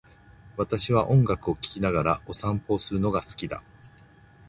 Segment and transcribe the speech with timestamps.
[0.57, 3.63] 私は音楽を聴きながらお散歩をするのが好きだ。